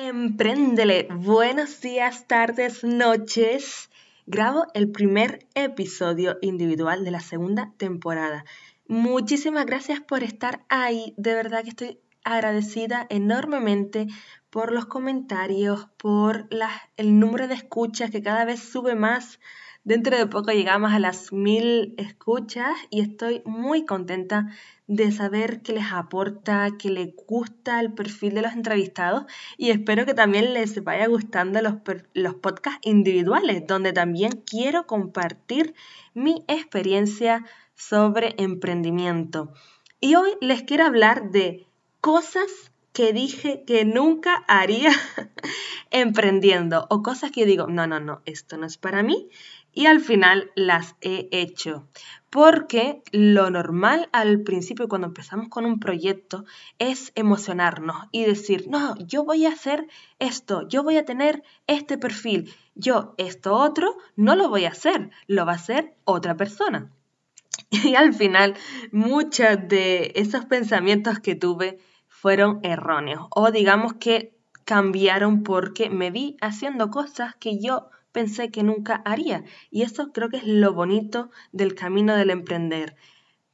[0.00, 1.08] Empréndele.
[1.10, 3.90] Buenos días, tardes, noches.
[4.26, 8.44] Grabo el primer episodio individual de la segunda temporada.
[8.86, 11.14] Muchísimas gracias por estar ahí.
[11.16, 14.06] De verdad que estoy agradecida enormemente
[14.50, 16.48] por los comentarios, por
[16.96, 19.40] el número de escuchas que cada vez sube más.
[19.88, 24.48] Dentro de poco llegamos a las mil escuchas y estoy muy contenta
[24.86, 29.24] de saber que les aporta, que les gusta el perfil de los entrevistados
[29.56, 31.76] y espero que también les vaya gustando los,
[32.12, 35.74] los podcasts individuales, donde también quiero compartir
[36.12, 39.54] mi experiencia sobre emprendimiento.
[40.00, 41.66] Y hoy les quiero hablar de
[42.02, 44.90] cosas que dije que nunca haría
[45.90, 49.30] emprendiendo o cosas que digo, no, no, no, esto no es para mí
[49.72, 51.88] y al final las he hecho.
[52.30, 56.44] Porque lo normal al principio cuando empezamos con un proyecto
[56.78, 59.86] es emocionarnos y decir, no, yo voy a hacer
[60.18, 65.10] esto, yo voy a tener este perfil, yo esto otro no lo voy a hacer,
[65.26, 66.90] lo va a hacer otra persona.
[67.70, 68.54] Y al final
[68.92, 76.36] muchos de esos pensamientos que tuve fueron erróneos o digamos que cambiaron porque me vi
[76.40, 79.44] haciendo cosas que yo pensé que nunca haría.
[79.70, 82.96] Y eso creo que es lo bonito del camino del emprender.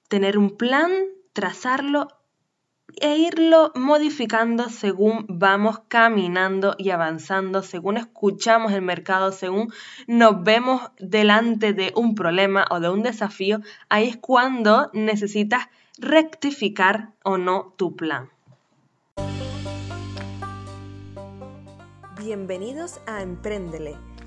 [0.09, 0.91] Tener un plan,
[1.33, 2.09] trazarlo
[3.01, 9.73] e irlo modificando según vamos caminando y avanzando, según escuchamos el mercado, según
[10.07, 17.11] nos vemos delante de un problema o de un desafío, ahí es cuando necesitas rectificar
[17.25, 18.31] o no tu plan.
[22.17, 24.14] Bienvenidos a Emprendele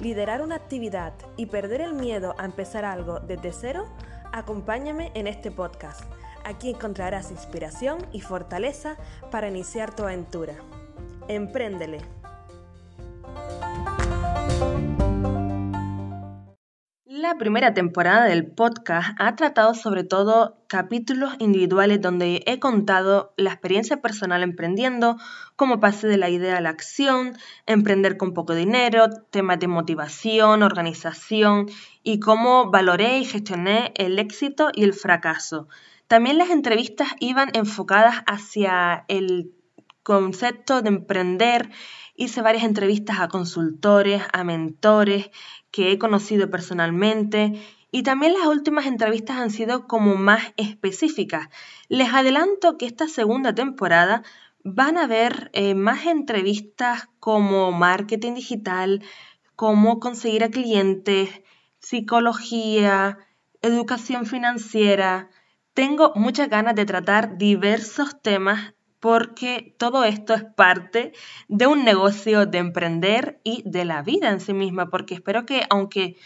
[0.00, 3.86] liderar una actividad y perder el miedo a empezar algo desde cero,
[4.32, 6.02] acompáñame en este podcast.
[6.44, 8.96] Aquí encontrarás inspiración y fortaleza
[9.30, 10.54] para iniciar tu aventura.
[11.28, 12.15] Empréndele.
[17.16, 23.52] La primera temporada del podcast ha tratado sobre todo capítulos individuales donde he contado la
[23.52, 25.16] experiencia personal emprendiendo,
[25.56, 27.32] cómo pasé de la idea a la acción,
[27.64, 31.70] emprender con poco dinero, temas de motivación, organización
[32.02, 35.68] y cómo valoré y gestioné el éxito y el fracaso.
[36.08, 39.54] También las entrevistas iban enfocadas hacia el
[40.02, 41.70] concepto de emprender.
[42.14, 45.30] Hice varias entrevistas a consultores, a mentores
[45.76, 47.52] que he conocido personalmente
[47.92, 51.50] y también las últimas entrevistas han sido como más específicas.
[51.90, 54.22] Les adelanto que esta segunda temporada
[54.64, 59.04] van a haber eh, más entrevistas como marketing digital,
[59.54, 61.28] cómo conseguir a clientes,
[61.78, 63.18] psicología,
[63.60, 65.28] educación financiera.
[65.74, 68.72] Tengo muchas ganas de tratar diversos temas
[69.06, 71.12] porque todo esto es parte
[71.46, 75.62] de un negocio de emprender y de la vida en sí misma, porque espero que
[75.70, 76.16] aunque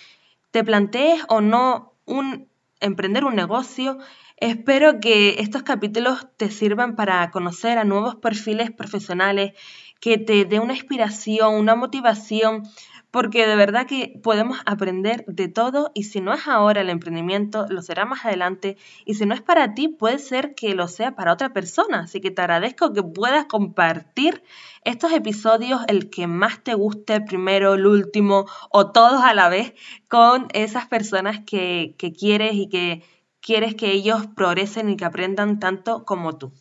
[0.50, 2.48] te plantees o no un
[2.80, 3.98] emprender un negocio,
[4.38, 9.52] espero que estos capítulos te sirvan para conocer a nuevos perfiles profesionales,
[10.00, 12.62] que te dé una inspiración, una motivación
[13.10, 17.66] porque de verdad que podemos aprender de todo y si no es ahora el emprendimiento,
[17.68, 21.16] lo será más adelante y si no es para ti, puede ser que lo sea
[21.16, 22.00] para otra persona.
[22.00, 24.42] Así que te agradezco que puedas compartir
[24.84, 29.48] estos episodios, el que más te guste, el primero, el último o todos a la
[29.48, 29.74] vez,
[30.08, 33.02] con esas personas que, que quieres y que
[33.40, 36.52] quieres que ellos progresen y que aprendan tanto como tú.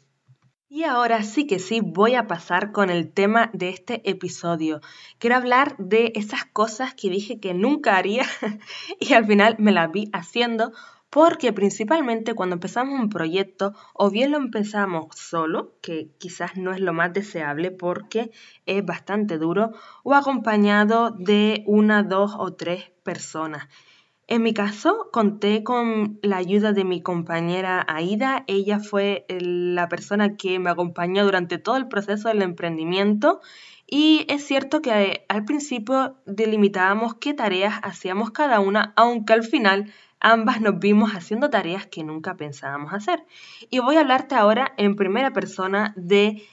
[0.71, 4.81] Y ahora sí que sí voy a pasar con el tema de este episodio.
[5.17, 8.23] Quiero hablar de esas cosas que dije que nunca haría
[8.99, 10.71] y al final me las vi haciendo
[11.09, 16.81] porque principalmente cuando empezamos un proyecto o bien lo empezamos solo, que quizás no es
[16.81, 18.29] lo más deseable porque
[18.67, 19.71] es bastante duro,
[20.03, 23.67] o acompañado de una, dos o tres personas.
[24.31, 28.43] En mi caso, conté con la ayuda de mi compañera Aida.
[28.45, 33.41] Ella fue la persona que me acompañó durante todo el proceso del emprendimiento.
[33.87, 39.91] Y es cierto que al principio delimitábamos qué tareas hacíamos cada una, aunque al final
[40.19, 43.25] ambas nos vimos haciendo tareas que nunca pensábamos hacer.
[43.71, 46.43] Y voy a hablarte ahora en primera persona de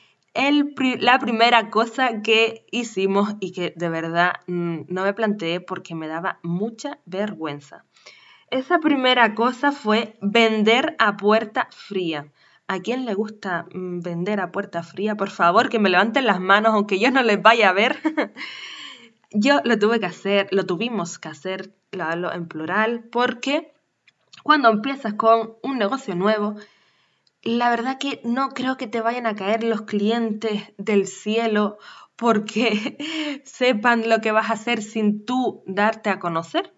[1.01, 6.09] la primera cosa que hicimos y que de verdad mm, no me planteé porque me
[6.09, 7.85] daba mucha vergüenza.
[8.51, 12.33] Esa primera cosa fue vender a puerta fría.
[12.69, 15.17] ¿A quién le gusta mm, vender a puerta fría?
[15.17, 17.97] Por favor, que me levanten las manos, aunque yo no les vaya a ver.
[19.31, 23.73] yo lo tuve que hacer, lo tuvimos que hacer, lo en plural, porque
[24.43, 26.57] cuando empiezas con un negocio nuevo,
[27.47, 31.79] la verdad que no creo que te vayan a caer los clientes del cielo
[32.17, 32.99] porque
[33.45, 36.75] sepan lo que vas a hacer sin tú darte a conocer.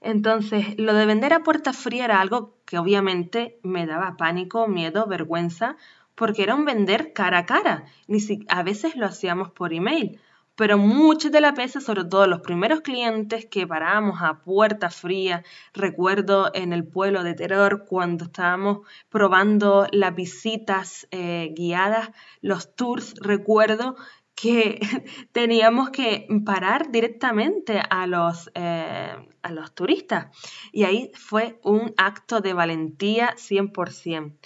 [0.00, 5.06] Entonces, lo de vender a puerta fría era algo que obviamente me daba pánico, miedo,
[5.06, 5.76] vergüenza,
[6.14, 7.84] porque era un vender cara a cara.
[8.06, 10.20] Ni si, a veces lo hacíamos por email
[10.56, 15.44] pero muchas de las veces, sobre todo los primeros clientes que parábamos a puerta fría,
[15.74, 18.78] recuerdo en el pueblo de Terror cuando estábamos
[19.10, 22.10] probando las visitas eh, guiadas,
[22.40, 23.96] los tours, recuerdo
[24.34, 24.80] que
[25.32, 30.28] teníamos que parar directamente a los, eh, a los turistas.
[30.72, 34.36] Y ahí fue un acto de valentía 100%.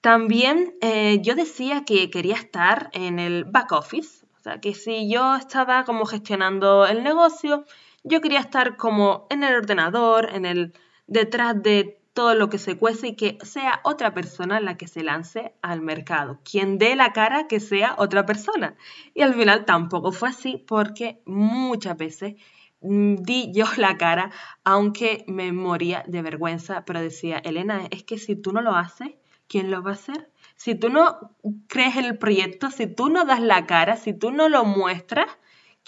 [0.00, 5.10] También eh, yo decía que quería estar en el back office, o sea, que si
[5.10, 7.66] yo estaba como gestionando el negocio,
[8.04, 10.72] yo quería estar como en el ordenador, en el
[11.06, 15.02] detrás de todo lo que se cuece y que sea otra persona la que se
[15.02, 16.40] lance al mercado.
[16.42, 18.76] Quien dé la cara que sea otra persona.
[19.14, 22.36] Y al final tampoco fue así porque muchas veces
[22.80, 24.30] mm, di yo la cara,
[24.64, 29.10] aunque me moría de vergüenza, pero decía, Elena, es que si tú no lo haces,
[29.48, 30.29] ¿quién lo va a hacer?
[30.60, 31.34] Si tú no
[31.68, 35.26] crees el proyecto, si tú no das la cara, si tú no lo muestras,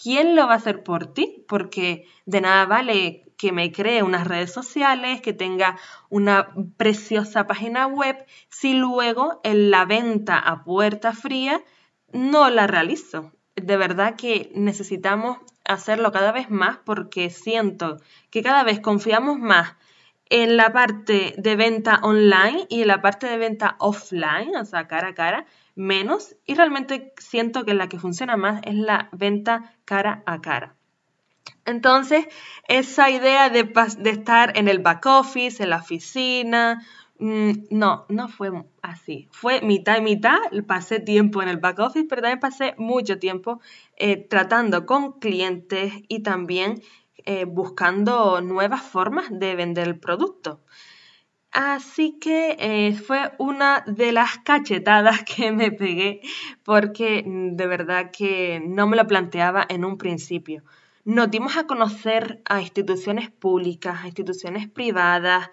[0.02, 1.44] ¿quién lo va a hacer por ti?
[1.46, 5.78] Porque de nada vale que me cree unas redes sociales, que tenga
[6.08, 11.62] una preciosa página web, si luego en la venta a puerta fría
[12.10, 13.30] no la realizo.
[13.56, 15.36] De verdad que necesitamos
[15.66, 17.98] hacerlo cada vez más porque siento
[18.30, 19.76] que cada vez confiamos más
[20.32, 24.88] en la parte de venta online y en la parte de venta offline, o sea,
[24.88, 25.44] cara a cara,
[25.74, 26.36] menos.
[26.46, 30.74] Y realmente siento que la que funciona más es la venta cara a cara.
[31.66, 32.26] Entonces,
[32.66, 33.70] esa idea de,
[34.06, 36.82] estar en el back office, en la oficina,
[37.18, 38.50] mm, no, no fue
[38.80, 39.28] así.
[39.32, 40.38] Fue mitad y mitad.
[40.66, 43.60] Pasé tiempo en el back office, pero también pasé mucho tiempo
[43.98, 46.80] eh, tratando con clientes y también
[47.24, 50.60] eh, buscando nuevas formas de vender el producto.
[51.52, 56.22] Así que eh, fue una de las cachetadas que me pegué
[56.64, 60.62] porque mm, de verdad que no me lo planteaba en un principio.
[61.04, 65.50] Nos dimos a conocer a instituciones públicas, a instituciones privadas.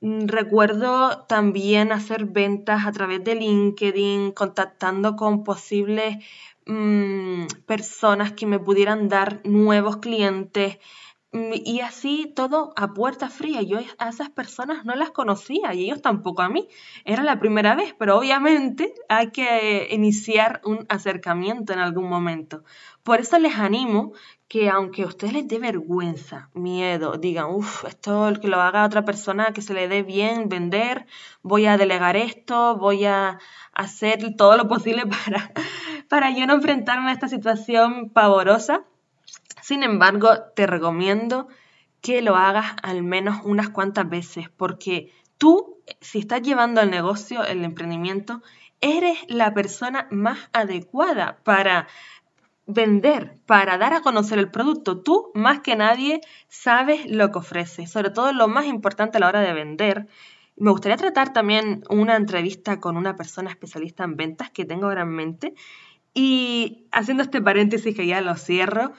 [0.00, 6.18] Mm, recuerdo también hacer ventas a través de LinkedIn, contactando con posibles
[6.66, 10.78] Mm, personas que me pudieran dar nuevos clientes
[11.32, 13.60] mm, y así todo a puerta fría.
[13.62, 16.68] Yo a esas personas no las conocía y ellos tampoco a mí.
[17.04, 22.64] Era la primera vez, pero obviamente hay que iniciar un acercamiento en algún momento.
[23.02, 24.12] Por eso les animo
[24.48, 29.04] que aunque a ustedes les dé vergüenza, miedo, digan, uff, esto que lo haga otra
[29.04, 31.06] persona que se le dé bien vender,
[31.42, 33.38] voy a delegar esto, voy a
[33.72, 35.52] hacer todo lo posible para,
[36.14, 38.84] para yo no enfrentarme a esta situación pavorosa.
[39.62, 41.48] Sin embargo, te recomiendo
[42.00, 47.44] que lo hagas al menos unas cuantas veces, porque tú, si estás llevando el negocio,
[47.44, 48.42] el emprendimiento,
[48.80, 51.88] eres la persona más adecuada para
[52.68, 55.00] vender, para dar a conocer el producto.
[55.00, 59.26] Tú, más que nadie, sabes lo que ofreces, sobre todo lo más importante a la
[59.30, 60.06] hora de vender.
[60.56, 65.02] Me gustaría tratar también una entrevista con una persona especialista en ventas que tengo ahora
[65.02, 65.54] en mente.
[66.14, 68.92] Y haciendo este paréntesis que ya lo cierro,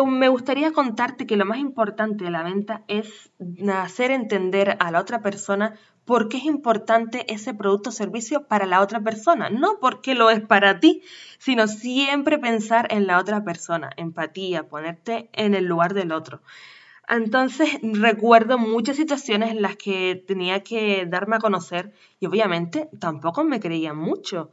[0.00, 3.30] me gustaría contarte que lo más importante de la venta es
[3.70, 8.66] hacer entender a la otra persona por qué es importante ese producto o servicio para
[8.66, 9.50] la otra persona.
[9.50, 11.02] No porque lo es para ti,
[11.38, 16.40] sino siempre pensar en la otra persona, empatía, ponerte en el lugar del otro.
[17.08, 23.44] Entonces recuerdo muchas situaciones en las que tenía que darme a conocer y obviamente tampoco
[23.44, 24.50] me creían mucho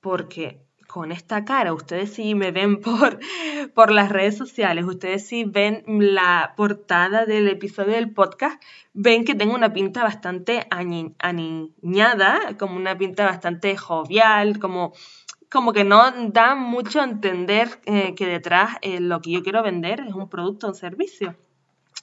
[0.00, 0.60] porque
[0.92, 1.72] con esta cara.
[1.72, 3.18] Ustedes sí me ven por,
[3.74, 9.34] por las redes sociales, ustedes sí ven la portada del episodio del podcast, ven que
[9.34, 14.92] tengo una pinta bastante aniñada, como una pinta bastante jovial, como,
[15.50, 19.62] como que no da mucho a entender eh, que detrás eh, lo que yo quiero
[19.62, 21.34] vender es un producto o un servicio.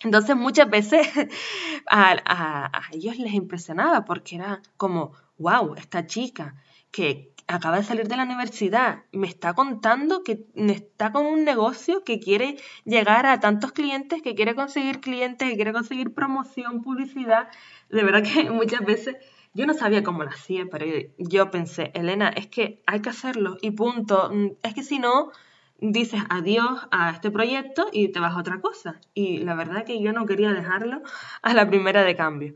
[0.03, 1.07] Entonces muchas veces
[1.87, 6.55] a, a ellos les impresionaba porque era como, wow, esta chica
[6.91, 12.03] que acaba de salir de la universidad, me está contando que está con un negocio
[12.03, 17.49] que quiere llegar a tantos clientes, que quiere conseguir clientes, que quiere conseguir promoción, publicidad.
[17.89, 19.17] De verdad que muchas veces
[19.53, 20.85] yo no sabía cómo lo hacía, pero
[21.17, 24.31] yo pensé, Elena, es que hay que hacerlo y punto.
[24.61, 25.31] Es que si no,
[25.79, 29.01] dices adiós a este proyecto y te vas a otra cosa.
[29.15, 31.01] Y la verdad que yo no quería dejarlo
[31.41, 32.53] a la primera de cambio.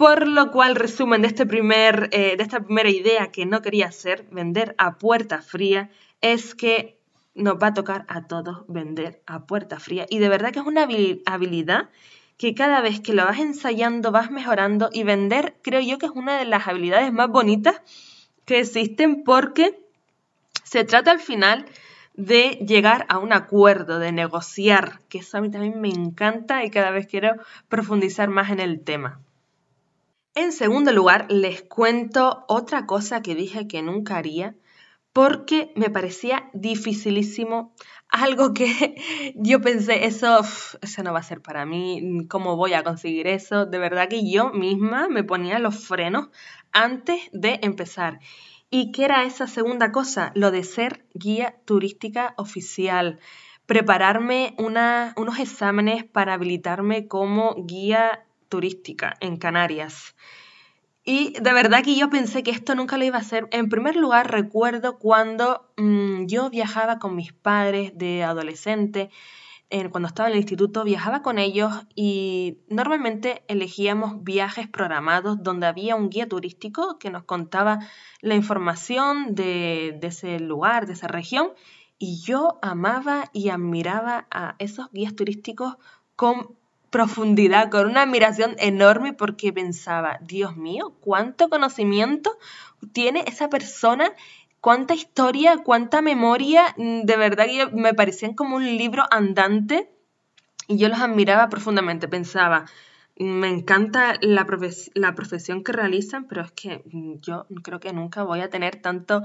[0.00, 3.88] Por lo cual, resumen de, este primer, eh, de esta primera idea que no quería
[3.88, 5.90] hacer, vender a puerta fría,
[6.22, 6.98] es que
[7.34, 10.06] nos va a tocar a todos vender a puerta fría.
[10.08, 10.88] Y de verdad que es una
[11.26, 11.90] habilidad
[12.38, 16.12] que cada vez que lo vas ensayando vas mejorando y vender creo yo que es
[16.12, 17.82] una de las habilidades más bonitas
[18.46, 19.78] que existen porque
[20.64, 21.66] se trata al final
[22.14, 26.70] de llegar a un acuerdo, de negociar, que eso a mí también me encanta y
[26.70, 27.34] cada vez quiero
[27.68, 29.20] profundizar más en el tema.
[30.34, 34.54] En segundo lugar, les cuento otra cosa que dije que nunca haría
[35.12, 37.74] porque me parecía dificilísimo,
[38.08, 40.40] algo que yo pensé, eso,
[40.82, 43.66] eso no va a ser para mí, ¿cómo voy a conseguir eso?
[43.66, 46.28] De verdad que yo misma me ponía los frenos
[46.72, 48.20] antes de empezar.
[48.70, 50.30] ¿Y qué era esa segunda cosa?
[50.36, 53.18] Lo de ser guía turística oficial,
[53.66, 60.14] prepararme unos exámenes para habilitarme como guía turística en Canarias.
[61.02, 63.48] Y de verdad que yo pensé que esto nunca lo iba a hacer.
[63.52, 69.10] En primer lugar, recuerdo cuando mm, yo viajaba con mis padres de adolescente,
[69.92, 75.94] cuando estaba en el instituto, viajaba con ellos y normalmente elegíamos viajes programados donde había
[75.94, 77.78] un guía turístico que nos contaba
[78.20, 81.50] la información de ese lugar, de esa región.
[81.98, 85.76] Y yo amaba y admiraba a esos guías turísticos
[86.16, 86.56] con
[86.90, 92.36] profundidad, con una admiración enorme porque pensaba, Dios mío, cuánto conocimiento
[92.92, 94.12] tiene esa persona,
[94.60, 99.90] cuánta historia, cuánta memoria, mm, de verdad que me parecían como un libro andante
[100.66, 102.66] y yo los admiraba profundamente, pensaba,
[103.20, 106.82] me encanta la, profesión que realizan, pero es que
[107.20, 109.22] yo creo que nunca voy a tener tanto,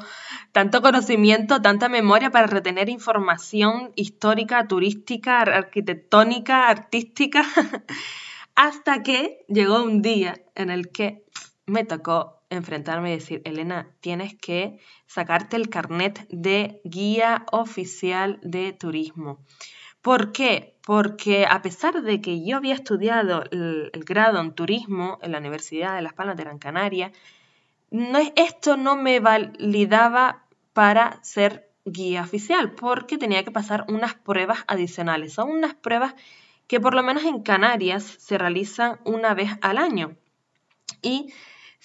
[0.52, 7.46] tanto conocimiento, tanta memoria para retener información histórica, turística, arquitectónica, artística,
[8.56, 11.24] hasta que llegó un día en el que
[11.66, 18.74] me tocó enfrentarme y decir, Elena, tienes que sacarte el carnet de guía oficial de
[18.74, 19.40] turismo.
[20.06, 20.78] ¿Por qué?
[20.86, 25.96] Porque a pesar de que yo había estudiado el, grado en turismo en la Universidad
[25.96, 27.12] de Las Palmas de Gran Canaria,
[28.36, 35.34] esto no me validaba para ser guía oficial, porque tenía que pasar unas pruebas adicionales.
[35.34, 36.14] Son unas pruebas
[36.68, 40.16] que por lo menos en Canarias se realizan una vez al año.
[41.02, 41.34] Y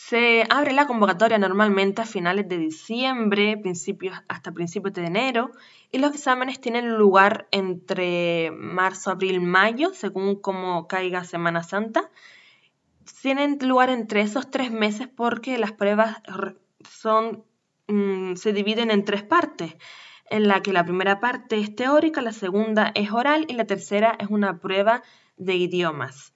[0.08, 5.50] se abre la convocatoria normalmente a finales de diciembre, principios, hasta principios de enero,
[5.92, 12.10] y los exámenes tienen lugar entre marzo, abril, mayo, según cómo caiga Semana Santa.
[13.20, 16.16] Tienen lugar entre esos tres meses porque las pruebas
[17.86, 19.76] mm, se dividen en tres partes,
[20.30, 24.16] en la que la primera parte es teórica, la segunda es oral y la tercera
[24.18, 25.02] es una prueba
[25.36, 26.29] de idiomas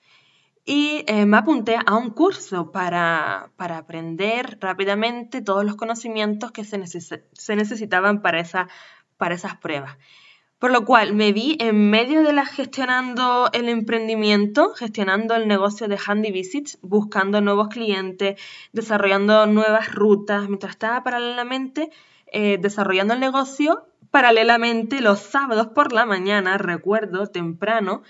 [0.65, 6.83] y eh, me apunté a un curso para, aprender rápidamente todos los conocimientos que se,
[6.87, 8.69] se necesitaban para, esa,
[9.19, 9.97] para esas pruebas.
[10.59, 15.89] Por lo cual me vi en medio de la gestionando el emprendimiento, gestionando el negocio
[15.89, 18.41] de Handy Visits, buscando nuevos clientes,
[18.73, 21.91] desarrollando nuevas rutas, mientras estaba paralelamente
[22.29, 28.03] eh, desarrollando el negocio, paralelamente los sábados por la mañana, recuerdo temprano,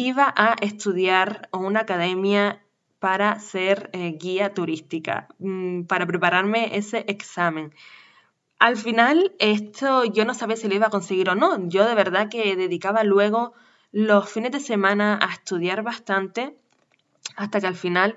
[0.00, 2.62] iba a estudiar a una academia
[2.98, 7.74] para ser eh, guía turística, mm, para prepararme ese examen.
[8.58, 11.68] Al final, esto yo no sabía si lo iba a conseguir o no.
[11.68, 13.52] Yo de verdad que dedicaba luego
[13.92, 16.54] los fines de semana a estudiar bastante
[17.36, 18.14] hasta que al final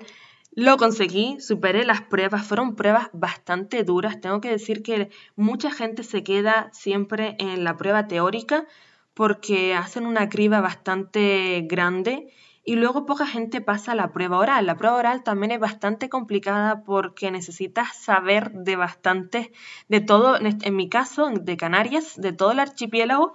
[0.52, 4.20] lo conseguí, superé las pruebas, fueron pruebas bastante duras.
[4.20, 8.66] Tengo que decir que mucha gente se queda siempre en la prueba teórica
[9.14, 12.32] porque hacen una criba bastante grande
[12.64, 14.66] y luego poca gente pasa a la prueba oral.
[14.66, 19.52] La prueba oral también es bastante complicada porque necesitas saber de bastante,
[19.88, 23.34] de todo, en mi caso, de Canarias, de todo el archipiélago,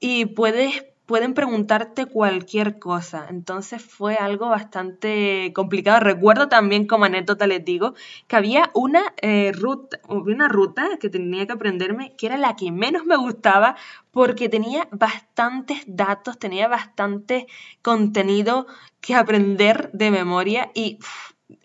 [0.00, 3.26] y puedes pueden preguntarte cualquier cosa.
[3.28, 6.00] Entonces fue algo bastante complicado.
[6.00, 7.94] Recuerdo también como anécdota les digo
[8.26, 12.72] que había una, eh, ruta, una ruta que tenía que aprenderme que era la que
[12.72, 13.76] menos me gustaba
[14.10, 17.46] porque tenía bastantes datos, tenía bastante
[17.82, 18.66] contenido
[19.00, 20.98] que aprender de memoria y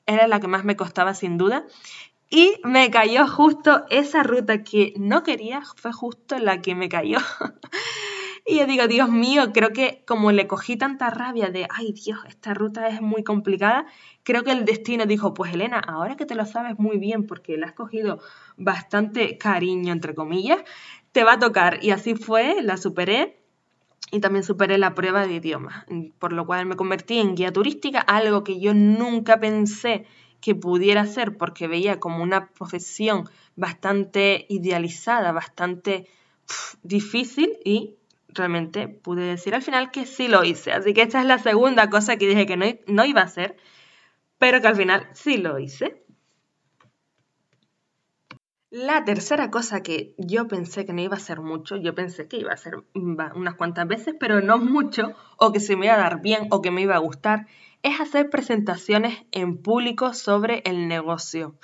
[0.05, 1.65] era la que más me costaba sin duda.
[2.31, 7.17] Y me cayó justo esa ruta que no quería, fue justo la que me cayó.
[8.49, 12.17] y yo digo, Dios mío, creo que como le cogí tanta rabia de, ay Dios,
[12.27, 13.85] esta ruta es muy complicada,
[14.23, 17.57] creo que el destino dijo, pues Elena, ahora que te lo sabes muy bien porque
[17.57, 18.19] le has cogido
[18.57, 20.63] bastante cariño, entre comillas,
[21.11, 21.77] te va a tocar.
[21.83, 23.39] Y así fue, la superé
[24.11, 25.85] y también superé la prueba de idioma,
[26.17, 30.05] por lo cual me convertí en guía turística, algo que yo nunca pensé
[30.41, 36.07] que pudiera ser porque veía como una profesión bastante idealizada, bastante
[36.81, 37.98] difícil y
[38.29, 40.71] realmente pude decir al final que sí lo hice.
[40.71, 43.57] Así que esta es la segunda cosa que dije que no, no iba a hacer,
[44.37, 46.03] pero que al final sí lo hice.
[48.71, 52.37] La tercera cosa que yo pensé que no iba a ser mucho, yo pensé que
[52.37, 55.97] iba a ser unas cuantas veces, pero no mucho, o que se me iba a
[55.97, 57.47] dar bien o que me iba a gustar,
[57.81, 61.55] es hacer presentaciones en público sobre el negocio.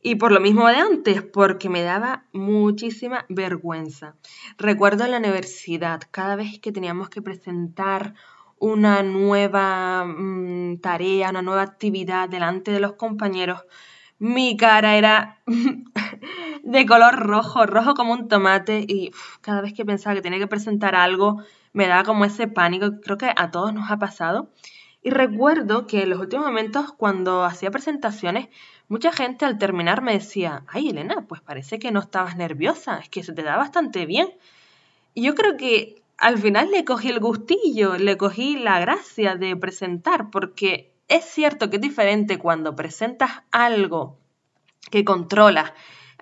[0.00, 4.14] Y por lo mismo de antes, porque me daba muchísima vergüenza.
[4.56, 8.14] Recuerdo en la universidad, cada vez que teníamos que presentar
[8.58, 13.64] una nueva mm, tarea, una nueva actividad delante de los compañeros,
[14.18, 15.40] mi cara era
[16.64, 20.48] de color rojo, rojo como un tomate y cada vez que pensaba que tenía que
[20.48, 24.50] presentar algo me daba como ese pánico, creo que a todos nos ha pasado.
[25.00, 28.48] Y recuerdo que en los últimos momentos cuando hacía presentaciones,
[28.88, 33.08] mucha gente al terminar me decía, ay Elena, pues parece que no estabas nerviosa, es
[33.08, 34.28] que se te da bastante bien.
[35.14, 39.54] Y yo creo que al final le cogí el gustillo, le cogí la gracia de
[39.56, 44.18] presentar, porque es cierto que es diferente cuando presentas algo
[44.90, 45.72] que controlas,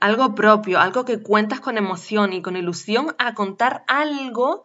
[0.00, 4.64] algo propio, algo que cuentas con emoción y con ilusión, a contar algo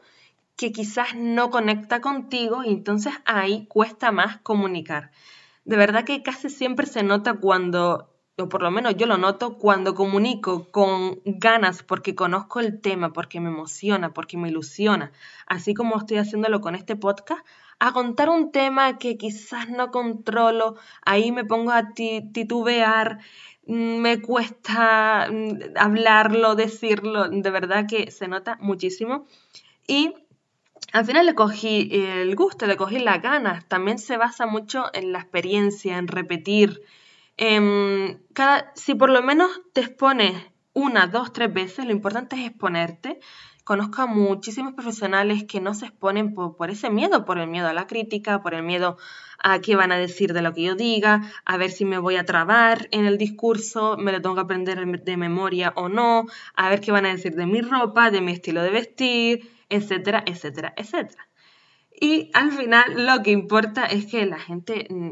[0.57, 5.11] que quizás no conecta contigo y entonces ahí cuesta más comunicar.
[5.63, 9.57] De verdad que casi siempre se nota cuando, o por lo menos yo lo noto,
[9.57, 15.11] cuando comunico con ganas porque conozco el tema, porque me emociona, porque me ilusiona,
[15.45, 17.45] así como estoy haciéndolo con este podcast,
[17.79, 23.19] a contar un tema que quizás no controlo, ahí me pongo a titubear,
[23.65, 29.25] mm, me cuesta mm, hablarlo, decirlo, de verdad que se nota muchísimo.
[29.87, 30.13] Y
[30.93, 33.65] al final le cogí el gusto, le cogí las ganas.
[33.67, 36.81] También se basa mucho en la experiencia, en repetir.
[38.33, 40.35] cada, si por lo menos te expones
[40.73, 43.19] una, dos, tres veces, lo importante es exponerte.
[43.63, 47.73] Conozco a muchísimos profesionales que no se exponen por, ese miedo, por el miedo a
[47.73, 48.97] la crítica, por el miedo
[49.43, 52.15] a qué van a decir de lo que yo diga, a ver si me voy
[52.15, 56.69] a trabar en el discurso, me lo tengo que aprender de memoria o no, a
[56.69, 60.73] ver qué van a decir de mi ropa, de mi estilo de vestir, etcétera, etcétera,
[60.77, 61.27] etcétera.
[61.99, 65.11] Y al final lo que importa es que la gente mm,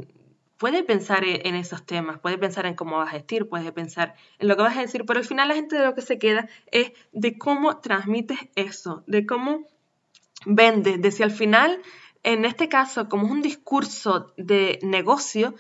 [0.58, 4.16] puede pensar e-, en esos temas, puede pensar en cómo vas a vestir, puede pensar
[4.38, 6.20] en lo que vas a decir, pero al final la gente de lo que se
[6.20, 9.66] queda es de cómo transmites eso, de cómo
[10.46, 11.82] vendes, de si al final,
[12.24, 15.56] en este caso, como es un discurso de negocio,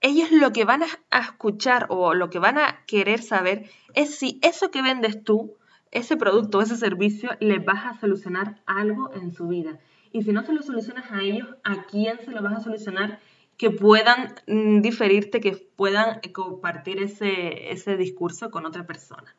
[0.00, 4.38] ellos lo que van a escuchar o lo que van a querer saber es si
[4.42, 5.56] eso que vendes tú
[5.96, 9.78] ese producto o ese servicio les vas a solucionar algo en su vida.
[10.12, 13.20] Y si no se lo solucionas a ellos, ¿a quién se lo vas a solucionar?
[13.56, 19.34] Que puedan mm, diferirte, que puedan compartir ese, ese discurso con otra persona.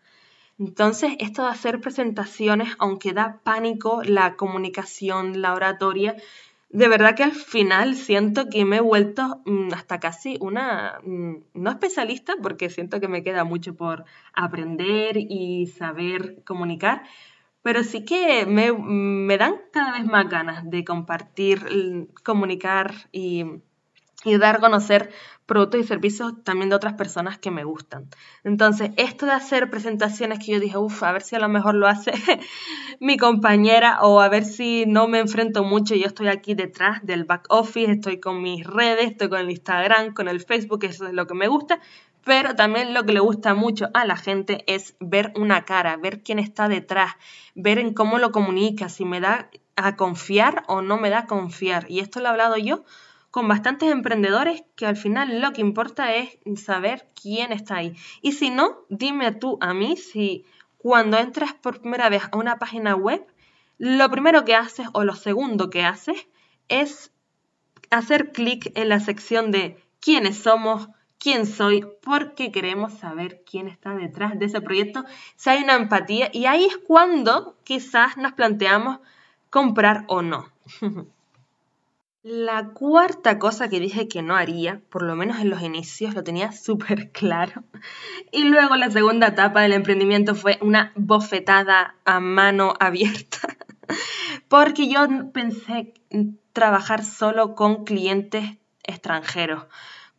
[0.59, 6.15] Entonces, esto de hacer presentaciones, aunque da pánico la comunicación, la oratoria,
[6.69, 11.35] de verdad que al final siento que me he vuelto mm, hasta casi una, mm,
[11.53, 17.03] no especialista, porque siento que me queda mucho por aprender y saber comunicar,
[17.61, 23.45] pero sí que me, me dan cada vez más ganas de compartir, comunicar y
[24.23, 25.11] y dar a conocer
[25.45, 28.09] productos y servicios también de otras personas que me gustan.
[28.43, 31.75] Entonces, esto de hacer presentaciones que yo dije, uff, a ver si a lo mejor
[31.75, 32.11] lo hace
[32.99, 37.23] mi compañera o a ver si no me enfrento mucho, yo estoy aquí detrás del
[37.23, 41.13] back office, estoy con mis redes, estoy con el Instagram, con el Facebook, eso es
[41.13, 41.79] lo que me gusta,
[42.25, 46.23] pero también lo que le gusta mucho a la gente es ver una cara, ver
[46.23, 47.13] quién está detrás,
[47.55, 51.25] ver en cómo lo comunica, si me da a confiar o no me da a
[51.27, 51.85] confiar.
[51.89, 52.83] Y esto lo he hablado yo
[53.31, 57.95] con bastantes emprendedores que al final lo que importa es saber quién está ahí.
[58.21, 60.45] Y si no, dime tú a mí si
[60.77, 63.25] cuando entras por primera vez a una página web,
[63.77, 66.27] lo primero que haces o lo segundo que haces
[66.67, 67.11] es
[67.89, 73.93] hacer clic en la sección de quiénes somos, quién soy, porque queremos saber quién está
[73.95, 78.99] detrás de ese proyecto, si hay una empatía y ahí es cuando quizás nos planteamos
[79.49, 80.49] comprar o no.
[82.29, 86.25] La cuarta cosa que dije que no haría, por lo menos en los inicios, lo
[86.25, 87.63] tenía súper claro.
[88.33, 93.39] Y luego la segunda etapa del emprendimiento fue una bofetada a mano abierta.
[94.49, 95.93] Porque yo pensé
[96.51, 99.63] trabajar solo con clientes extranjeros,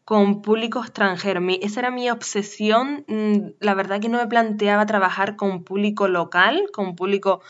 [0.06, 1.42] con público extranjero.
[1.60, 3.04] esa era mi obsesión.
[3.06, 7.42] Mm, la verdad que no me planteaba trabajar con público local, con público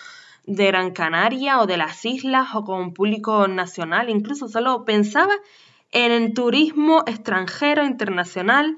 [0.48, 4.08] de Gran Canaria o de las islas o con público nacional.
[4.08, 5.34] Incluso solo pensaba
[5.92, 8.76] en el turismo extranjero, internacional,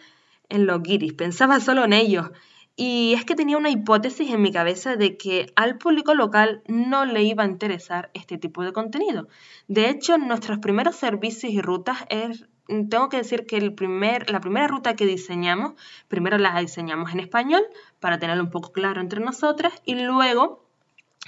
[0.49, 1.13] en los guiris.
[1.13, 2.31] Pensaba solo en ellos.
[2.75, 7.05] Y es que tenía una hipótesis en mi cabeza de que al público local no
[7.05, 9.29] le iba a interesar este tipo de contenido.
[9.69, 14.41] De hecho, nuestros primeros servicios y rutas es, tengo que decir que el primer, la
[14.41, 15.75] primera ruta que diseñamos,
[16.09, 17.63] primero la diseñamos en español
[18.01, 20.60] para tenerlo un poco claro entre nosotras y luego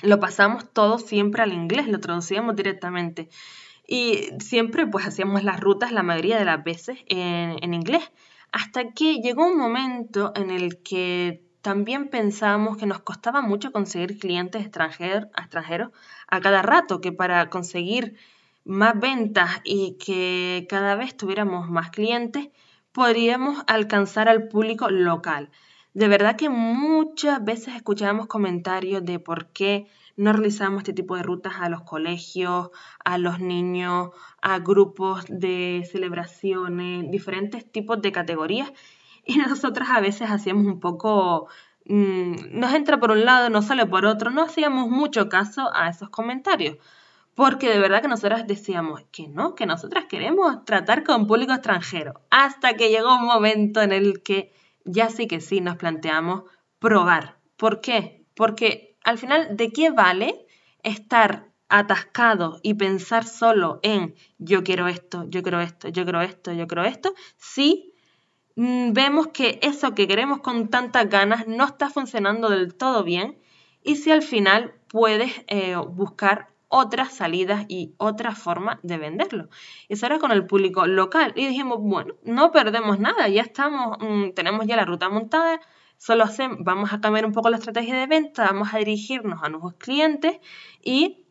[0.03, 3.29] lo pasamos todo siempre al inglés, lo traducíamos directamente.
[3.87, 8.11] Y siempre pues hacíamos las rutas la mayoría de las veces en, en inglés.
[8.53, 14.19] Hasta que llegó un momento en el que también pensábamos que nos costaba mucho conseguir
[14.19, 15.91] clientes extranjeros, extranjeros
[16.29, 18.17] a cada rato, que para conseguir
[18.65, 22.49] más ventas y que cada vez tuviéramos más clientes,
[22.93, 25.51] podríamos alcanzar al público local.
[25.95, 31.23] De verdad que muchas veces escuchábamos comentarios de por qué no realizamos este tipo de
[31.23, 32.71] rutas a los colegios,
[33.05, 38.73] a los niños, a grupos de celebraciones, diferentes tipos de categorías.
[39.25, 41.47] Y nosotras a veces hacíamos un poco,
[41.85, 45.89] mm, nos entra por un lado, nos sale por otro, no hacíamos mucho caso a
[45.89, 46.79] esos comentarios.
[47.37, 52.21] Porque de verdad que nosotras decíamos que no, que nosotras queremos tratar con público extranjero.
[52.31, 54.53] Hasta que llegó un momento en el que
[54.85, 56.45] ya sí que sí nos planteamos
[56.79, 57.39] probar.
[57.57, 58.27] ¿Por qué?
[58.35, 60.47] Porque al final, ¿de qué vale
[60.83, 66.53] estar atascado y pensar solo en yo quiero esto, yo quiero esto, yo quiero esto,
[66.53, 67.95] yo quiero esto, si
[68.57, 73.39] mm, vemos que eso que queremos con tantas ganas no está funcionando del todo bien
[73.83, 79.49] y si al final puedes eh, buscar otras salidas y otra forma de venderlo.
[79.89, 81.33] Eso era con el público local.
[81.37, 85.61] Y dijimos, bueno, no perdemos nada, ya estamos, mm, tenemos ya la ruta montada,
[86.03, 89.49] Solo hacemos, vamos a cambiar un poco la estrategia de venta, vamos a dirigirnos a
[89.49, 90.41] nuevos clientes
[90.83, 91.27] y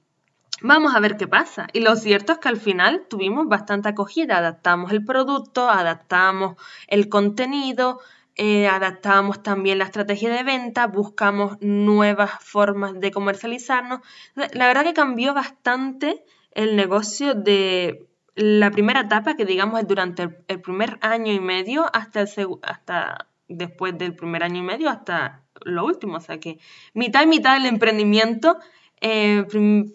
[0.61, 1.67] vamos a ver qué pasa.
[1.73, 6.55] Y lo cierto es que al final tuvimos bastante acogida, adaptamos el producto, adaptamos
[6.87, 7.99] el contenido,
[8.35, 13.99] eh, adaptamos también la estrategia de venta, buscamos nuevas formas de comercializarnos.
[14.35, 20.29] La verdad que cambió bastante el negocio de la primera etapa, que digamos es durante
[20.47, 22.29] el, primer año y medio hasta, el,
[22.61, 26.17] hasta después del primer año y medio hasta lo último.
[26.17, 26.59] O sea que
[26.93, 28.57] mitad y mitad del emprendimiento
[29.01, 29.45] eh,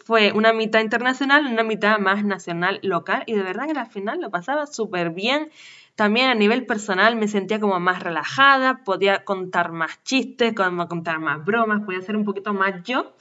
[0.05, 3.23] fue una mitad internacional, una mitad más nacional, local.
[3.27, 5.51] Y de verdad que al final lo pasaba súper bien.
[5.97, 11.45] También a nivel personal me sentía como más relajada, podía contar más chistes, contar más
[11.45, 13.15] bromas, podía ser un poquito más yo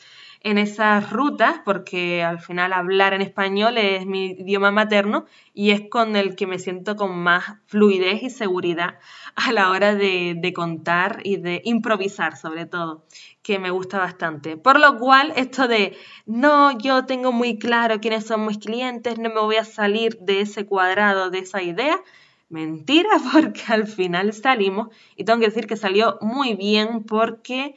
[0.45, 5.89] en esas rutas, porque al final hablar en español es mi idioma materno y es
[5.89, 8.99] con el que me siento con más fluidez y seguridad
[9.35, 13.05] a la hora de, contar y de improvisar sobre todo,
[13.41, 14.55] que me gusta bastante.
[14.55, 19.29] Por lo cual, esto de, no, yo tengo muy claro quiénes son mis clientes, no
[19.29, 21.99] me voy a salir de ese cuadrado, de esa idea,
[22.55, 27.75] mentira, porque al final salimos y tengo que decir que salió muy bien porque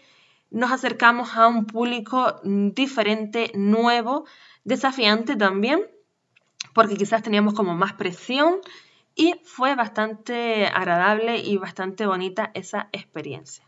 [0.51, 4.25] nos acercamos a un público diferente, nuevo,
[4.64, 5.81] desafiante también,
[6.73, 8.61] porque quizás teníamos como más presión
[9.14, 13.68] y fue bastante agradable y bastante bonita esa experiencia.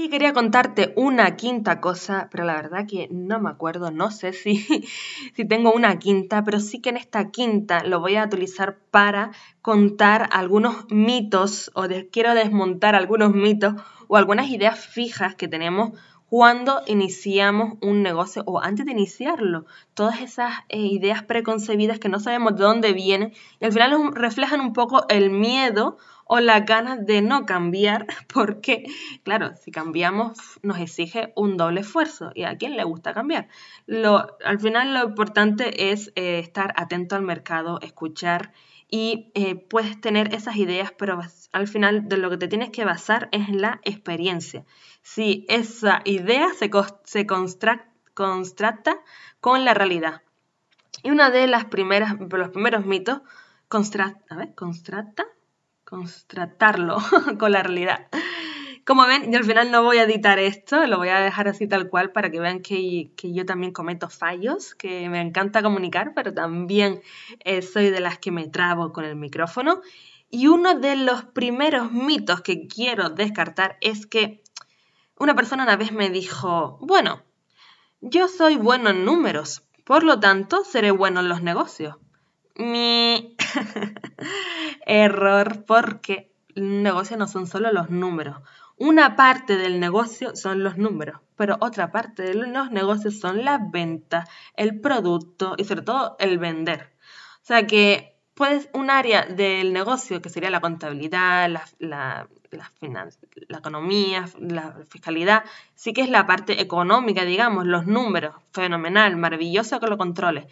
[0.00, 4.32] Y quería contarte una quinta cosa, pero la verdad que no me acuerdo, no sé
[4.32, 4.54] si,
[5.34, 9.32] si tengo una quinta, pero sí que en esta quinta lo voy a utilizar para
[9.60, 11.82] contar algunos mitos o
[12.12, 13.74] quiero desmontar algunos mitos
[14.06, 19.66] o algunas ideas fijas que tenemos cuando iniciamos un negocio o antes de iniciarlo.
[19.94, 24.60] Todas esas eh, ideas preconcebidas que no sabemos de dónde vienen y al final reflejan
[24.60, 25.96] un poco el miedo
[26.28, 28.86] o la ganas de no cambiar porque,
[29.24, 33.48] claro, si cambiamos nos exige un doble esfuerzo y a quién le gusta cambiar.
[33.86, 38.52] Lo, al final lo importante es eh, estar atento al mercado, escuchar
[38.90, 41.20] y eh, puedes tener esas ideas, pero
[41.52, 44.64] al final de lo que te tienes que basar es la experiencia.
[45.02, 46.70] Si esa idea se,
[47.04, 49.00] se constructa
[49.40, 50.22] con la realidad.
[51.02, 53.20] Y una de las primeras, los primeros mitos,
[53.70, 54.54] a ver,
[57.38, 58.08] con la realidad.
[58.84, 61.68] Como ven, yo al final no voy a editar esto, lo voy a dejar así
[61.68, 66.32] tal cual para que vean que, yo también cometo fallos, que me encanta comunicar, pero
[66.32, 67.02] también
[67.40, 69.82] eh, soy de las que me trabo con el micrófono.
[70.30, 74.42] Y uno de los primeros mitos que quiero descartar es que
[75.18, 77.22] una persona una vez me dijo, bueno,
[78.00, 81.96] yo soy bueno en números, por lo tanto seré bueno en los negocios.
[82.58, 83.36] Mi
[84.86, 88.38] error, porque un negocio no son solo los números.
[88.76, 93.70] Una parte del negocio son los números, pero otra parte de los negocios son las
[93.70, 96.92] ventas, el producto y sobre todo el vender.
[97.42, 102.28] O sea que puedes un área del negocio que sería la contabilidad, la, la,
[103.48, 105.44] la economía, la fiscalidad,
[105.74, 110.46] sí que es la parte económica, digamos, los números, fenomenal, maravilloso que lo controles.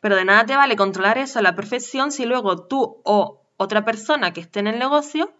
[0.00, 3.84] Pero de nada te vale controlar eso a la perfección si luego tú o otra
[3.84, 5.32] persona que esté en el negocio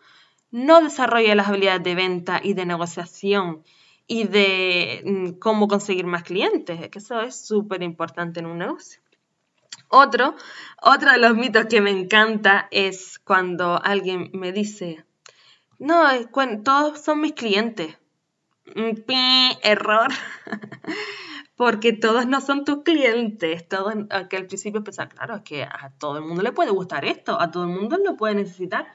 [0.51, 3.62] no desarrolla las habilidades de venta y de negociación
[4.07, 9.01] y de mm, cómo conseguir más clientes, que eso es súper importante en un negocio.
[9.88, 10.35] Otro,
[10.83, 15.05] otro de los mitos que me encanta es cuando alguien me dice,
[15.79, 16.05] no,
[16.64, 17.96] todos son mis clientes.
[18.75, 19.01] Mm,
[19.62, 20.09] error.
[21.61, 23.68] Porque todos no son tus clientes.
[23.68, 23.92] Todos,
[24.31, 27.38] que al principio pensaba, claro, es que a todo el mundo le puede gustar esto,
[27.38, 28.87] a todo el mundo lo puede necesitar.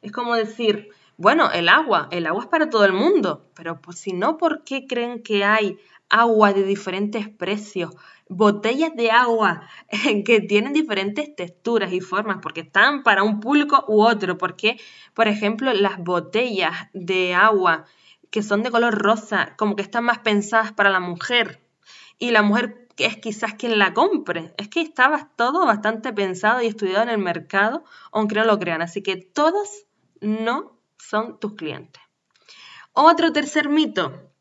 [0.00, 3.98] Es como decir, bueno, el agua, el agua es para todo el mundo, pero pues
[3.98, 5.76] si no, ¿por qué creen que hay
[6.08, 7.94] agua de diferentes precios?
[8.30, 9.68] Botellas de agua
[10.24, 14.38] que tienen diferentes texturas y formas, porque están para un público u otro.
[14.38, 14.80] Porque,
[15.12, 17.84] por ejemplo, las botellas de agua
[18.30, 21.63] que son de color rosa, como que están más pensadas para la mujer,
[22.24, 24.54] y la mujer es quizás quien la compre.
[24.56, 28.80] Es que estaba todo bastante pensado y estudiado en el mercado, aunque no lo crean.
[28.80, 29.84] Así que todos
[30.22, 32.00] no son tus clientes.
[32.94, 34.32] Otro tercer mito,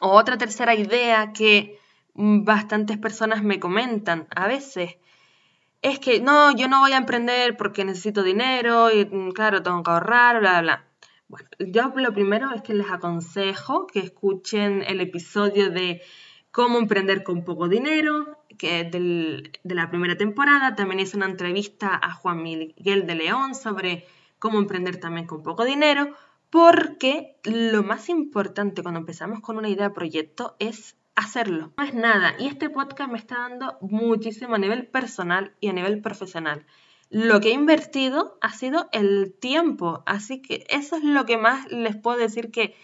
[0.00, 1.80] o otra tercera idea que
[2.14, 4.98] bastantes personas me comentan a veces,
[5.82, 9.82] es que no, yo no voy a emprender porque necesito dinero y mm, claro, tengo
[9.82, 10.84] que ahorrar, bla, bla.
[11.26, 16.02] Bueno, yo lo primero es que les aconsejo que escuchen el episodio de
[16.56, 20.74] cómo emprender con poco dinero, que es de la primera temporada.
[20.74, 24.06] También hice una entrevista a Juan Miguel de León sobre
[24.38, 26.14] cómo emprender también con poco dinero,
[26.48, 31.74] porque lo más importante cuando empezamos con una idea de proyecto es hacerlo.
[31.76, 32.36] No es nada.
[32.38, 36.64] Y este podcast me está dando muchísimo a nivel personal y a nivel profesional.
[37.10, 40.04] Lo que he invertido ha sido el tiempo.
[40.06, 42.74] Así que eso es lo que más les puedo decir que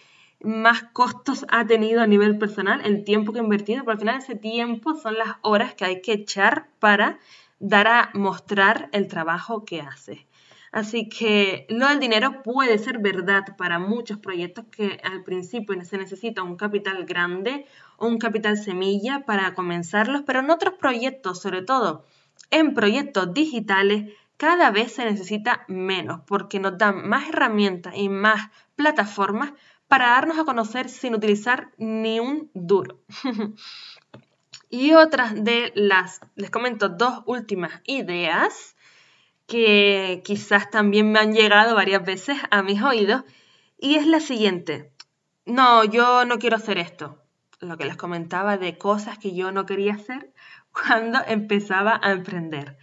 [0.43, 4.17] más costos ha tenido a nivel personal, el tiempo que he invertido, pero al final
[4.17, 7.17] ese tiempo son las horas que hay que echar para
[7.59, 10.27] dar a mostrar el trabajo que hace.
[10.73, 15.97] Así que lo del dinero puede ser verdad para muchos proyectos que al principio se
[15.97, 17.65] necesita un capital grande
[17.97, 22.05] o un capital semilla para comenzarlos, pero en otros proyectos, sobre todo
[22.49, 28.49] en proyectos digitales, cada vez se necesita menos porque nos dan más herramientas y más
[28.75, 29.53] plataformas
[29.93, 33.03] para darnos a conocer sin utilizar ni un duro.
[34.71, 38.75] y otras de las, les comento dos últimas ideas
[39.45, 43.23] que quizás también me han llegado varias veces a mis oídos
[43.77, 44.91] y es la siguiente.
[45.45, 47.21] No, yo no quiero hacer esto.
[47.59, 50.33] Lo que les comentaba de cosas que yo no quería hacer
[50.71, 52.79] cuando empezaba a emprender.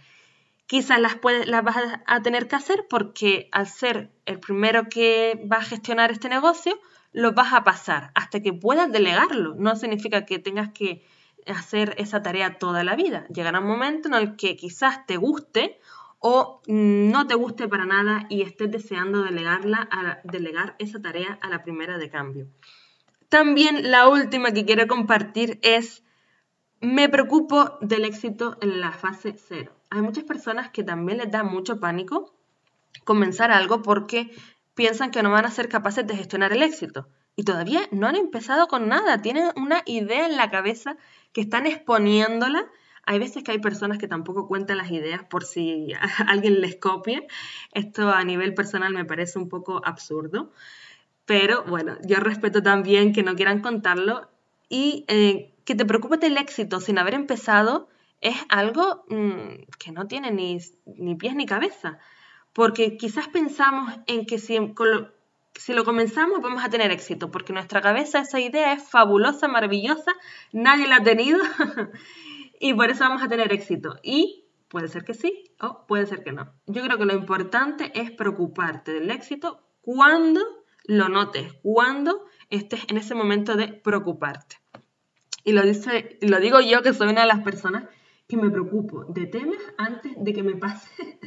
[0.65, 5.57] Quizás las, las vas a tener que hacer porque al ser el primero que va
[5.57, 6.79] a gestionar este negocio,
[7.11, 9.55] lo vas a pasar hasta que puedas delegarlo.
[9.57, 11.05] No significa que tengas que
[11.47, 13.25] hacer esa tarea toda la vida.
[13.27, 15.79] Llegará un momento en el que quizás te guste
[16.19, 21.63] o no te guste para nada y estés deseando delegarla delegar esa tarea a la
[21.63, 22.47] primera de cambio.
[23.27, 26.03] También la última que quiero compartir es,
[26.79, 29.71] me preocupo del éxito en la fase cero.
[29.89, 32.35] Hay muchas personas que también les da mucho pánico
[33.03, 34.31] comenzar algo porque
[34.81, 37.07] piensan que no van a ser capaces de gestionar el éxito.
[37.35, 40.97] Y todavía no han empezado con nada, tienen una idea en la cabeza
[41.33, 42.67] que están exponiéndola
[43.03, 45.91] hay veces que hay personas que tampoco cuentan las ideas por si
[46.27, 47.27] alguien les copie.
[47.73, 50.51] Esto a nivel personal me parece un poco absurdo.
[51.25, 54.29] Pero bueno, yo respeto también que no quieran contarlo
[54.69, 57.89] y eh, que te preocupes del éxito sin haber empezado
[58.21, 61.99] es algo mm, que no tiene ni, ni, pies ni cabeza.
[62.53, 65.13] Porque quizás pensamos en que si, lo,
[65.55, 70.13] si lo comenzamos vamos a tener éxito, porque nuestra cabeza esa idea es fabulosa, maravillosa,
[70.51, 71.39] nadie la ha tenido
[72.59, 73.95] y por eso vamos a tener éxito.
[74.03, 76.53] Y puede ser que sí o puede ser que no.
[76.67, 80.41] Yo creo que lo importante es preocuparte del éxito cuando
[80.85, 84.57] lo notes, cuando estés en ese momento de preocuparte.
[85.43, 87.85] Y lo, dice, lo digo yo que soy una de las personas
[88.27, 91.19] que me preocupo de temas antes de que me pase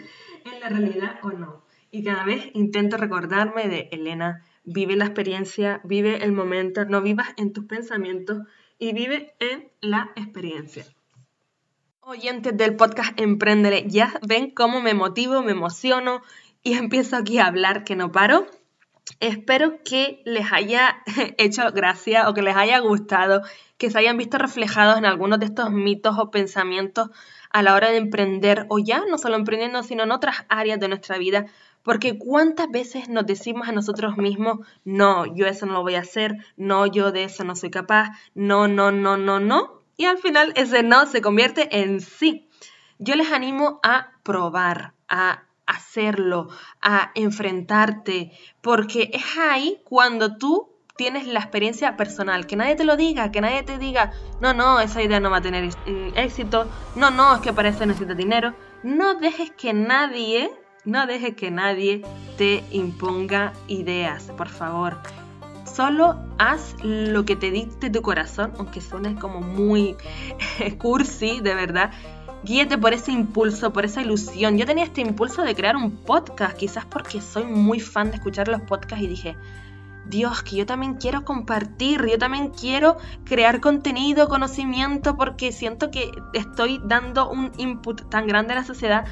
[0.44, 1.64] en la realidad o no.
[1.90, 7.28] Y cada vez intento recordarme de Elena, vive la experiencia, vive el momento, no vivas
[7.37, 8.46] en tus pensamientos
[8.78, 10.85] y vive en la experiencia.
[12.00, 16.22] Oyentes del podcast Emprendere, ya ven cómo me motivo, me emociono
[16.62, 18.46] y empiezo aquí a hablar que no paro.
[19.21, 21.03] Espero que les haya
[21.38, 23.43] hecho gracia o que les haya gustado,
[23.77, 27.11] que se hayan visto reflejados en algunos de estos mitos o pensamientos
[27.51, 30.88] a la hora de emprender o ya no solo emprendiendo, sino en otras áreas de
[30.88, 31.47] nuestra vida.
[31.83, 36.01] Porque cuántas veces nos decimos a nosotros mismos, no, yo eso no lo voy a
[36.01, 39.83] hacer, no, yo de eso no soy capaz, no, no, no, no, no.
[39.97, 42.49] Y al final ese no se convierte en sí.
[42.99, 46.48] Yo les animo a probar, a hacerlo,
[46.81, 52.96] a enfrentarte, porque es ahí cuando tú tienes la experiencia personal, que nadie te lo
[52.96, 56.68] diga, que nadie te diga, no, no, esa idea no va a tener mm, éxito,
[56.94, 58.55] no, no, es que para eso necesitas dinero.
[58.83, 60.50] No dejes que nadie,
[60.85, 62.03] no dejes que nadie
[62.37, 64.98] te imponga ideas, por favor.
[65.64, 69.96] Solo haz lo que te dicte tu corazón, aunque suene como muy
[70.79, 71.90] cursi, de verdad
[72.44, 74.59] guíete por ese impulso, por esa ilusión.
[74.59, 78.48] Yo tenía este impulso de crear un podcast, quizás porque soy muy fan de escuchar
[78.48, 79.37] los podcasts y dije,
[80.07, 86.11] Dios, que yo también quiero compartir, yo también quiero crear contenido, conocimiento, porque siento que
[86.35, 89.07] estoy dando un input tan grande a la sociedad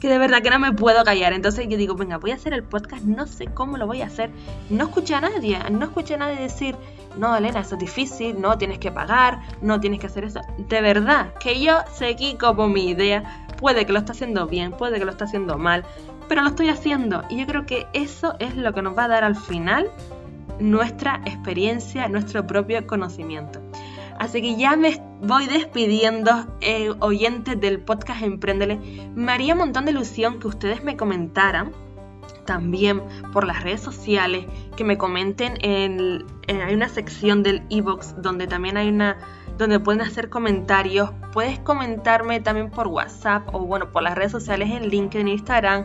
[0.00, 1.32] que de verdad que no me puedo callar.
[1.32, 4.06] Entonces yo digo, venga, voy a hacer el podcast, no sé cómo lo voy a
[4.06, 4.30] hacer.
[4.70, 6.76] No escuché a nadie, no escuché a nadie decir,
[7.16, 10.40] no, Elena, eso es difícil, no tienes que pagar, no tienes que hacer eso.
[10.68, 13.46] De verdad, que yo seguí como mi idea.
[13.58, 15.84] Puede que lo esté haciendo bien, puede que lo esté haciendo mal,
[16.28, 17.24] pero lo estoy haciendo.
[17.28, 19.90] Y yo creo que eso es lo que nos va a dar al final
[20.60, 23.60] nuestra experiencia, nuestro propio conocimiento.
[24.18, 29.10] Así que ya me voy despidiendo, eh, oyentes del podcast Emprendele.
[29.14, 31.72] Me haría un montón de ilusión que ustedes me comentaran
[32.44, 33.02] también
[33.32, 38.76] por las redes sociales, que me comenten en, hay una sección del ebox donde también
[38.76, 39.18] hay una
[39.58, 41.10] donde pueden hacer comentarios.
[41.32, 45.84] Puedes comentarme también por WhatsApp o bueno, por las redes sociales en LinkedIn, Instagram,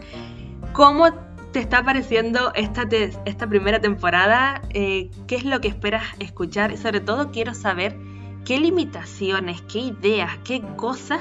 [0.73, 1.11] cómo
[1.51, 2.87] te está pareciendo esta,
[3.25, 8.12] esta primera temporada, eh, qué es lo que esperas escuchar y sobre todo quiero saber
[8.45, 11.19] qué limitaciones, qué ideas, qué cosas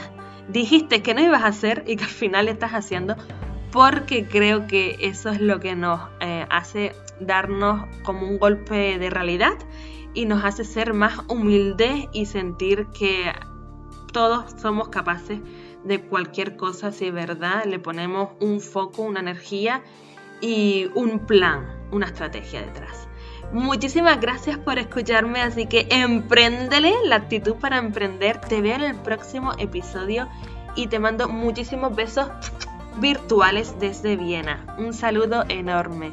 [0.49, 3.17] dijiste que no ibas a hacer y que al final estás haciendo,
[3.71, 9.11] porque creo que eso es lo que nos eh, hace darnos como un golpe de
[9.11, 9.55] realidad
[10.15, 13.33] y nos hace ser más humildes y sentir que
[14.13, 15.41] todos somos capaces
[15.85, 19.83] de cualquier cosa si de verdad le ponemos un foco, una energía
[20.41, 23.09] y un plan, una estrategia detrás.
[23.53, 28.41] Muchísimas gracias por escucharme, así que empréndele la actitud para emprender.
[28.41, 30.27] Te veo en el próximo episodio
[30.75, 32.29] y te mando muchísimos besos
[32.99, 34.65] virtuales desde Viena.
[34.79, 36.13] Un saludo enorme.